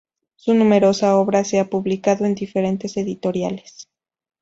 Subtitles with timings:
[0.35, 3.87] Su numerosa obra se ha publicado en diferentes editoriales.